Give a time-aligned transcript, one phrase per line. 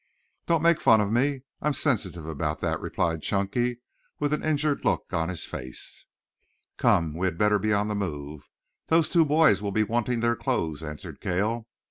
[0.47, 1.43] "Don't make fun of me.
[1.61, 3.81] I am sensitive about that," replied Chunky
[4.17, 6.07] with an injured look on his face.
[6.77, 8.49] "Come, we had better be on the move.
[8.87, 11.67] Those two boys will be wanting their clothes," answered Cale.